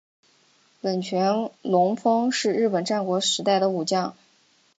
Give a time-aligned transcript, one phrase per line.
[0.81, 4.15] 冷泉隆丰是日本战国时代的武将。